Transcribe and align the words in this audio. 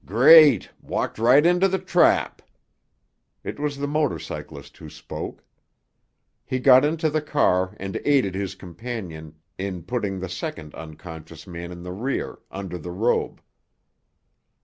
"Great! 0.03 0.71
Walked 0.81 1.19
right 1.19 1.45
into 1.45 1.67
the 1.67 1.77
trap!" 1.77 2.41
It 3.43 3.59
was 3.59 3.77
the 3.77 3.85
motor 3.85 4.17
cyclist 4.17 4.75
who 4.77 4.89
spoke. 4.89 5.43
He 6.43 6.57
got 6.57 6.83
into 6.83 7.07
the 7.07 7.21
car 7.21 7.75
and 7.79 8.01
aided 8.03 8.33
his 8.33 8.55
companion 8.55 9.35
in 9.59 9.83
putting 9.83 10.19
the 10.19 10.27
second 10.27 10.73
unconscious 10.73 11.45
man 11.45 11.71
in 11.71 11.83
the 11.83 11.93
rear, 11.93 12.39
under 12.49 12.79
the 12.79 12.89
robe. 12.89 13.41